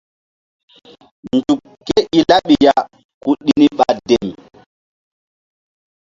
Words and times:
Nzuk 1.33 1.61
ke 1.87 1.97
i 2.17 2.19
laɓi 2.29 2.55
ya 2.65 2.75
ku 3.21 3.29
ɗi 3.43 3.51
ni 3.59 3.67
ɓa 3.77 3.87
dem. 4.07 4.27